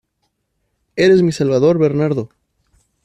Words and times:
¡Eres 0.95 1.21
mi 1.21 1.31
salvador, 1.31 1.77
Bernardo! 1.77 2.29